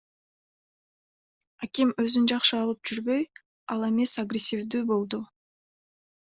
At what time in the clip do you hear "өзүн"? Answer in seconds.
2.07-2.25